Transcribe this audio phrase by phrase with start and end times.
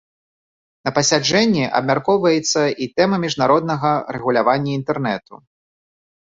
[0.87, 5.33] На паседжанні абмяркоўваецца і тэма міжнароднага рэгулявання інтэрнэту.